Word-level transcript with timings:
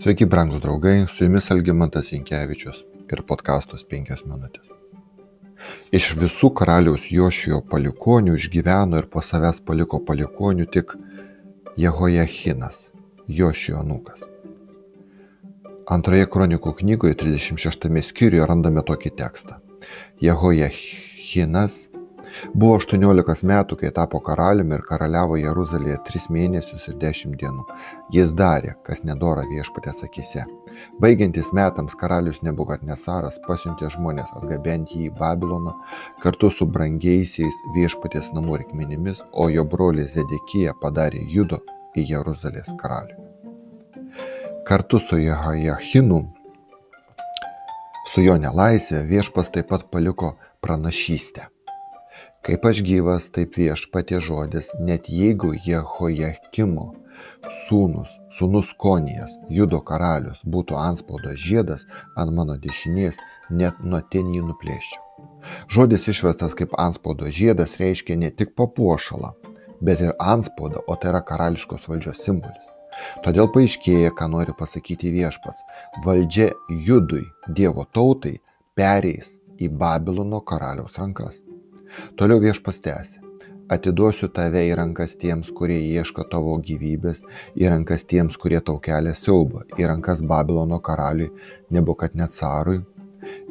Sveiki, 0.00 0.24
brangūs 0.24 0.62
draugai, 0.64 1.02
su 1.12 1.26
jumis 1.26 1.50
Algimantas 1.52 2.06
Inkevičius 2.16 2.78
ir 3.12 3.20
podkastus 3.28 3.82
5 3.84 4.22
minutės. 4.24 4.70
Iš 5.92 6.06
visų 6.22 6.48
karaliaus 6.56 7.04
Jošijo 7.12 7.58
palikonių 7.68 8.38
išgyveno 8.38 8.96
ir 8.96 9.10
po 9.12 9.20
savęs 9.20 9.60
paliko 9.60 10.00
palikonių 10.06 10.64
tik 10.72 10.94
Jehojachinas, 11.76 12.86
Jošijo 13.28 13.82
nukas. 13.90 14.24
Antroje 15.84 16.30
kronikų 16.32 16.72
knygoje 16.80 17.20
36 17.20 18.00
skyriuje 18.08 18.48
randame 18.48 18.80
tokį 18.80 19.12
tekstą. 19.20 19.60
Jehojachinas 20.24 21.89
Buvo 22.54 22.78
18 22.78 23.46
metų, 23.50 23.78
kai 23.80 23.90
tapo 23.94 24.20
karaliumi 24.24 24.76
ir 24.78 24.86
karaliavo 24.88 25.38
Jeruzalėje 25.40 25.98
3 26.08 26.30
mėnesius 26.34 26.88
ir 26.90 26.98
10 27.02 27.36
dienų. 27.40 27.66
Jis 28.14 28.34
darė, 28.36 28.76
kas 28.86 29.04
nedora 29.04 29.46
viešpatės 29.50 30.04
akise. 30.06 30.46
Baigiantis 31.02 31.50
metams 31.56 31.96
karalius 31.98 32.40
Nebukadnesaras 32.46 33.40
pasiuntė 33.46 33.90
žmonės 33.94 34.30
atgabenti 34.38 35.00
jį 35.00 35.10
į 35.10 35.14
Babiloną 35.18 35.74
kartu 36.22 36.50
su 36.54 36.66
brangiaisiais 36.66 37.56
viešpatės 37.74 38.30
namų 38.36 38.60
reikmenimis, 38.62 39.24
o 39.32 39.48
jo 39.50 39.64
brolį 39.66 40.06
Zedekija 40.14 40.76
padarė 40.82 41.22
Judo 41.34 41.60
į 41.98 42.06
Jeruzalės 42.12 42.70
karalių. 42.80 43.18
Kartu 44.66 45.00
su 45.02 45.18
Jehojachinu, 45.18 46.20
su 48.10 48.22
jo 48.22 48.36
nelaisvė 48.38 49.02
viešpas 49.08 49.50
taip 49.54 49.70
pat 49.72 49.88
paliko 49.90 50.36
pranašystę. 50.62 51.48
Kaip 52.40 52.64
aš 52.64 52.80
gyvas, 52.80 53.26
taip 53.34 53.58
viešpatie 53.60 54.16
žodis, 54.24 54.70
net 54.80 55.10
jeigu 55.12 55.50
Jehojakimo 55.60 56.86
sūnus, 57.66 58.14
sūnus 58.32 58.70
Konijas, 58.80 59.34
Judo 59.52 59.82
karalius, 59.84 60.40
būtų 60.54 60.78
anspaudo 60.80 61.34
žiedas 61.36 61.84
ant 62.16 62.32
mano 62.32 62.56
dešinės, 62.62 63.18
net 63.50 63.82
nuo 63.84 64.00
ten 64.12 64.30
jį 64.32 64.40
nuplėščiau. 64.46 65.02
Žodis 65.74 66.08
išverstas 66.14 66.56
kaip 66.56 66.72
anspaudo 66.80 67.28
žiedas 67.28 67.76
reiškia 67.82 68.16
ne 68.16 68.32
tik 68.32 68.54
papuošalą, 68.56 69.34
bet 69.84 70.00
ir 70.00 70.16
anspaudą, 70.16 70.80
o 70.88 70.96
tai 70.96 71.12
yra 71.12 71.20
karališkos 71.32 71.90
valdžios 71.92 72.24
simbolis. 72.24 72.64
Todėl 73.24 73.52
paaiškėja, 73.52 74.14
ką 74.16 74.30
nori 74.32 74.56
pasakyti 74.56 75.12
viešpats. 75.12 75.68
Valdžia 76.08 76.50
judui, 76.88 77.26
Dievo 77.52 77.84
tautai, 77.84 78.38
pereis 78.72 79.36
į 79.60 79.70
Babilono 79.76 80.40
karaliaus 80.40 80.98
rankas. 80.98 81.42
Toliau 82.18 82.40
viešpas 82.42 82.80
tęsė. 82.84 83.26
Atiduosiu 83.70 84.26
tave 84.34 84.64
į 84.66 84.74
rankas 84.80 85.12
tiems, 85.18 85.52
kurie 85.54 85.78
ieško 85.78 86.24
tavo 86.30 86.56
gyvybės, 86.58 87.20
į 87.54 87.68
rankas 87.70 88.02
tiems, 88.10 88.38
kurie 88.42 88.58
tau 88.66 88.80
kelia 88.82 89.12
siaubą, 89.14 89.62
į 89.78 89.86
rankas 89.92 90.24
Babilono 90.26 90.80
karaliui, 90.82 91.30
nebukat 91.70 92.16
net 92.18 92.34
carui. 92.34 92.80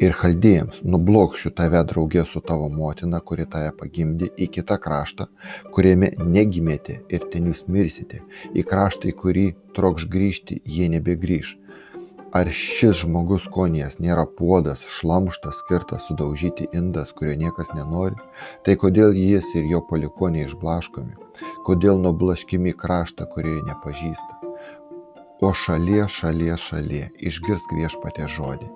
Ir 0.00 0.14
chaldėjams 0.14 0.84
nublokšiu 0.86 1.50
tave 1.58 1.82
draugė 1.90 2.22
su 2.24 2.40
tavo 2.40 2.70
motina, 2.72 3.20
kuri 3.20 3.44
tave 3.50 3.72
pagimdė, 3.76 4.30
į 4.38 4.48
kitą 4.56 4.78
kraštą, 4.80 5.26
kuriame 5.74 6.12
negimėte 6.22 7.00
ir 7.12 7.26
ten 7.32 7.50
jūs 7.50 7.64
mirsite, 7.68 8.22
į 8.54 8.64
kraštą, 8.70 9.10
į 9.10 9.16
kurį 9.20 9.46
trokš 9.76 10.06
grįžti, 10.12 10.62
jie 10.64 10.88
nebegrįž 10.94 11.56
ar 12.36 12.48
šis 12.52 12.98
žmogus 13.00 13.44
konijas 13.52 13.94
nėra 14.04 14.24
puodas 14.38 14.82
šlamštas 14.98 15.60
skirtas 15.62 16.08
sudaužyti 16.08 16.66
indas 16.78 17.12
kurio 17.16 17.36
niekas 17.42 17.70
nenori? 17.76 18.18
Tai 18.66 18.74
kodėl 18.82 19.16
jis 19.16 19.54
ir 19.56 19.68
jo 19.70 19.80
palikuoniai 19.90 20.48
išblaškomi? 20.48 21.14
Kodėl 21.68 22.02
nublaškimi 22.02 22.74
kraštą 22.82 23.28
jie 23.36 23.62
nepažįsta? 23.70 24.36
O 25.46 25.52
šalie 25.62 26.04
šalie 26.16 26.56
šalie 26.66 27.02
išgirsk 27.30 27.72
viešpaties 27.78 28.36
žodį. 28.36 28.68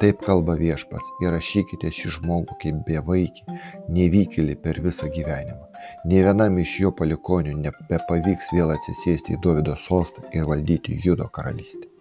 Taip 0.00 0.22
kalba 0.28 0.54
viešpats 0.60 1.24
įrašykite 1.24 1.92
šį 1.98 2.14
žmogų 2.18 2.60
kaip 2.62 2.84
bevaikį 2.86 3.58
nevykėlį 3.96 4.60
per 4.64 4.80
visą 4.84 5.12
gyvenimą. 5.18 5.64
Nė 6.08 6.22
vienam 6.28 6.56
iš 6.64 6.78
jo 6.84 6.94
palikonių 7.00 7.58
nebepavyks 7.64 8.54
vėl 8.56 8.72
atsisėsti 8.78 9.36
į 9.36 9.42
dovydo 9.44 9.76
sostą 9.88 10.24
ir 10.32 10.48
valdyti 10.48 11.00
judo 11.04 11.28
karalystę 11.28 11.95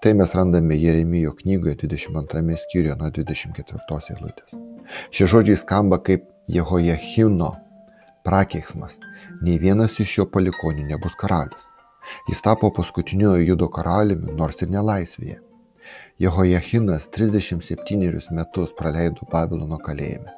Tai 0.00 0.14
mes 0.14 0.34
randame 0.34 0.76
Jeremijo 0.80 1.32
knygoje 1.32 1.74
22 1.74 2.56
skyriuje 2.56 2.94
nuo 2.96 3.10
24 3.12 4.14
eilutės. 4.14 4.54
Šie 5.12 5.26
žodžiai 5.28 5.60
skamba 5.60 5.98
kaip 6.00 6.24
Jehojachino 6.48 7.50
prakeiksmas. 8.24 8.96
Nei 9.44 9.58
vienas 9.60 9.98
iš 10.00 10.16
jo 10.18 10.26
palikonių 10.32 10.86
nebus 10.88 11.18
karalius. 11.20 11.68
Jis 12.30 12.40
tapo 12.40 12.72
paskutiniojo 12.72 13.44
judo 13.44 13.68
karaliumi, 13.68 14.32
nors 14.40 14.64
ir 14.64 14.72
nelaisvėje. 14.72 15.36
Jehojachinas 16.24 17.10
37 17.12 18.32
metus 18.32 18.72
praleido 18.80 19.28
Babilono 19.28 19.76
kalėjime. 19.84 20.32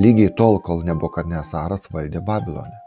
Lygiai 0.00 0.32
tol, 0.40 0.56
kol 0.64 0.86
Nebukadnesaras 0.88 1.90
valdė 1.92 2.24
Babilonę. 2.24 2.80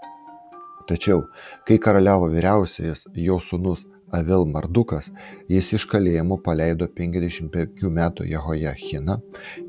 Tačiau, 0.89 1.27
kai 1.69 1.77
karaliavo 1.81 2.33
vyriausias 2.33 3.05
jo 3.13 3.37
sūnus 3.41 3.85
Avel 4.15 4.45
Mardukas, 4.49 5.09
jis 5.51 5.73
iš 5.77 5.85
kalėjimo 5.91 6.37
paleido 6.45 6.87
55 6.99 7.89
metų 7.97 8.27
Jehojachiną 8.29 9.19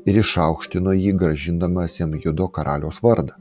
ir 0.07 0.21
išaukštino 0.23 0.95
jį 0.95 1.13
gražindamas 1.21 1.99
jam 1.99 2.15
Judo 2.23 2.47
karaliaus 2.47 3.01
vardą. 3.03 3.35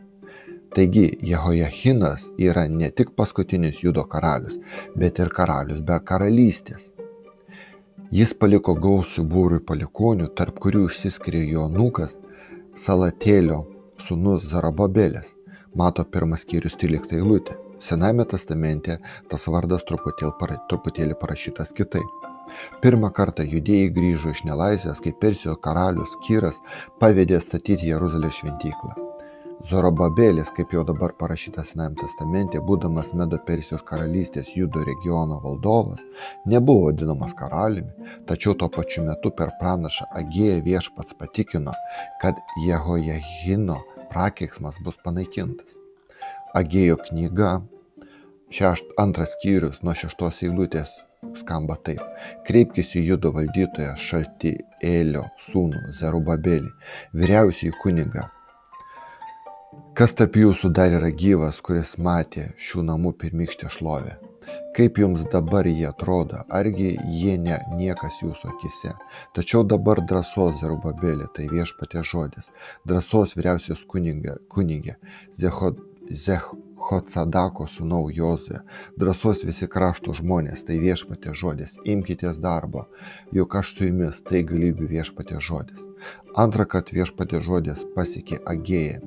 Taigi 0.76 1.06
Jehojachinas 1.22 2.26
yra 2.38 2.66
ne 2.68 2.90
tik 2.90 3.14
paskutinis 3.16 3.80
Judo 3.84 4.04
karalius, 4.12 4.58
bet 4.96 5.22
ir 5.22 5.32
karalius 5.38 5.80
be 5.80 5.96
karalystės. 6.10 6.90
Jis 8.12 8.34
paliko 8.38 8.74
gausių 8.78 9.24
būrių 9.30 9.62
palikonių, 9.66 10.28
tarp 10.38 10.60
kurių 10.62 10.84
išsiskiria 10.90 11.42
jo 11.56 11.66
nukas 11.72 12.14
Salatėlio 12.76 13.62
sūnus 13.98 14.46
Zarababelės. 14.52 15.34
Mato 15.74 16.04
pirmas 16.04 16.44
skyrius 16.44 16.76
13 16.78 17.18
eilutė. 17.18 17.66
Sename 17.78 18.25
testamente 18.25 18.98
tas 19.31 19.47
vardas 19.53 19.84
truputėlį, 19.88 20.60
truputėlį 20.70 21.16
parašytas 21.20 21.75
kitaip. 21.76 22.28
Pirmą 22.82 23.10
kartą 23.12 23.44
judėjai 23.44 23.91
grįžo 23.97 24.32
iš 24.32 24.44
nelaisvės, 24.48 25.03
kai 25.03 25.12
Persijos 25.20 25.59
karalius 25.64 26.15
Kyras 26.26 26.60
pavedė 27.03 27.41
statyti 27.42 27.91
Jeruzalės 27.91 28.38
šventyklą. 28.41 28.94
Zorobabėlis, 29.66 30.50
kaip 30.56 30.72
jau 30.76 30.82
dabar 30.86 31.15
parašyta 31.20 31.65
Senajame 31.65 31.97
testamente, 32.03 32.60
būdamas 32.69 33.15
Medo 33.19 33.38
Persijos 33.47 33.82
karalystės 33.88 34.53
Judo 34.56 34.84
regiono 34.84 35.41
valdovas, 35.44 36.04
nebuvo 36.47 36.91
vadinamas 36.91 37.32
karaliumi, 37.36 38.12
tačiau 38.28 38.54
tuo 38.54 38.69
pačiu 38.72 39.06
metu 39.09 39.32
per 39.32 39.54
pranašą 39.60 40.06
Agėją 40.20 40.60
viešpats 40.69 41.16
patikino, 41.19 41.75
kad 42.22 42.38
Jehojahino 42.66 43.81
prakeiksmas 44.12 44.78
bus 44.84 45.00
panaikintas. 45.03 45.85
Agėjo 46.56 46.96
knyga, 47.08 47.58
šešto, 48.54 48.94
antras 49.02 49.34
skyrius 49.36 49.82
nuo 49.84 49.92
šeštos 49.96 50.40
eilutės 50.46 50.94
skamba 51.36 51.76
taip. 51.84 52.00
Kreipkis 52.46 52.94
į 52.96 53.02
judo 53.10 53.32
valdytoją 53.34 53.94
Šaltiėlio 54.00 55.26
sūnų 55.48 55.92
Zerubabelį, 55.98 56.70
vyriausiai 57.16 57.74
kunigą. 57.82 58.28
Kas 59.96 60.12
tarp 60.16 60.36
jūsų 60.36 60.70
dar 60.76 60.92
yra 60.92 61.08
gyvas, 61.08 61.62
kuris 61.64 61.96
matė 61.96 62.50
šių 62.60 62.84
namų 62.90 63.14
pirmykštę 63.20 63.70
šlovę? 63.72 64.16
Kaip 64.76 65.00
jums 65.00 65.24
dabar 65.32 65.66
jie 65.66 65.88
atrodo, 65.88 66.42
argi 66.52 66.92
jie 67.10 67.34
ne 67.40 67.56
niekas 67.78 68.20
jūsų 68.22 68.50
akise? 68.52 68.92
Tačiau 69.34 69.64
dabar 69.64 70.02
drąsos 70.04 70.60
Zerubabelė, 70.60 71.26
tai 71.34 71.48
viešpatė 71.50 72.04
žodis, 72.06 72.52
drąsos 72.86 73.34
vyriausios 73.38 73.82
kunigė, 73.88 74.36
kunigė 74.52 74.98
Zechod 75.40 75.80
Zechocadako 76.10 77.66
sūnau 77.70 78.10
Jozue, 78.14 78.62
drąsos 79.00 79.44
visi 79.48 79.68
krašto 79.70 80.14
žmonės, 80.16 80.64
tai 80.68 80.78
viešpatė 80.82 81.34
žodis, 81.34 81.76
imkitės 81.84 82.38
darbo, 82.42 82.86
juk 83.32 83.58
aš 83.60 83.74
su 83.74 83.91
jumis, 83.91 84.22
tai 84.22 84.44
galybių 84.47 84.88
viešpatė 84.94 85.42
žodis. 85.50 85.84
Antrą 86.36 86.68
kartą 86.70 86.98
viešpatė 87.00 87.42
žodis 87.42 87.84
pasiekė 87.97 88.42
Agėją, 88.47 89.03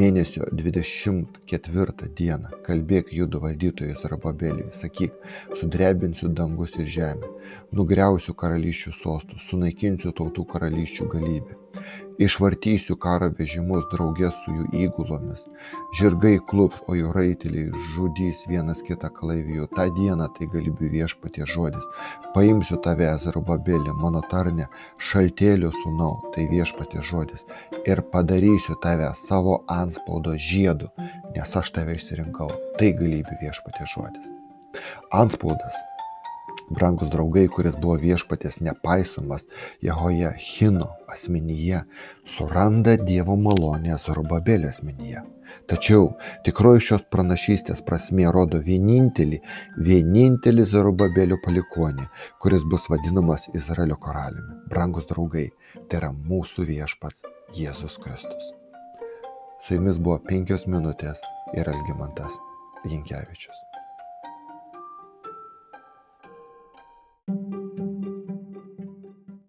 Mėnesio 0.00 0.46
24 0.60 2.08
dieną 2.20 2.52
kalbėk 2.66 3.12
judų 3.16 3.40
valdytojus 3.44 4.04
Rababeliui, 4.12 4.68
sakyk, 4.76 5.16
sudrebinsiu 5.60 6.30
dangus 6.40 6.76
ir 6.80 6.88
žemę, 6.96 7.32
nugriausiu 7.76 8.36
karalysčių 8.42 8.94
sostus, 8.96 9.48
sunaikinsiu 9.50 10.14
tautų 10.20 10.46
karalysčių 10.52 11.08
galybę, 11.14 11.58
išvartysiu 12.18 12.96
karo 13.00 13.30
vežimus 13.38 13.86
draugės 13.92 14.36
su 14.42 14.54
jų 14.54 14.66
įgulomis, 14.84 15.44
žirgai 15.98 16.36
klups, 16.50 16.80
o 16.90 16.96
jų 16.98 17.12
raiteliai 17.14 17.70
žudys 17.94 18.44
vienas 18.50 18.82
kitą 18.86 19.10
kalaivijų, 19.14 19.68
tą 19.76 19.88
dieną 19.96 20.28
tai 20.36 20.48
galybių 20.52 20.92
viešpatie 20.94 21.46
žodis, 21.48 21.86
paimsiu 22.34 22.80
tave, 22.84 23.10
Zarubabelį, 23.22 23.94
mano 24.02 24.22
tarnę, 24.30 24.68
šaltėlio 25.10 25.72
sūnau, 25.82 26.12
tai 26.34 26.48
viešpatie 26.50 27.02
žodis, 27.10 27.46
ir 27.86 28.02
padarysiu 28.12 28.78
tave 28.82 29.10
savo 29.18 29.62
antspaudo 29.70 30.36
žiedu, 30.36 30.90
nes 31.36 31.56
aš 31.62 31.74
tave 31.76 31.98
išsirinkau. 31.98 32.50
Tai 32.78 32.94
galybių 32.94 33.38
viešpatė 33.42 33.86
žodis. 33.90 34.34
Antspaudas 35.14 35.87
Brangus 36.70 37.08
draugai, 37.12 37.46
kuris 37.48 37.76
buvo 37.80 37.96
viešpatės 38.02 38.60
nepaisomas 38.60 39.46
Jehoje 39.84 40.34
Hino 40.42 40.90
asmenyje, 41.08 41.82
suranda 42.24 42.96
Dievo 43.00 43.36
malonę 43.40 43.96
Zorobabelio 43.98 44.68
asmenyje. 44.68 45.24
Tačiau 45.68 46.10
tikroji 46.44 46.84
šios 46.88 47.04
pranašystės 47.12 47.80
prasmė 47.86 48.28
rodo 48.34 48.60
vienintelį, 48.64 49.40
vienintelį 49.88 50.66
Zorobabelio 50.68 51.40
palikonį, 51.44 52.04
kuris 52.42 52.66
bus 52.68 52.88
vadinamas 52.92 53.48
Izraelio 53.54 53.96
karaliumi. 54.02 54.60
Brangus 54.68 55.08
draugai, 55.08 55.48
tai 55.88 56.02
yra 56.02 56.12
mūsų 56.12 56.68
viešpats 56.68 57.24
Jėzus 57.56 57.96
Kristus. 58.02 58.52
Su 59.64 59.78
jumis 59.78 59.96
buvo 59.98 60.20
penkios 60.28 60.68
minutės 60.68 61.24
ir 61.56 61.72
Algimantas 61.72 62.36
Jankevičius. 62.84 63.67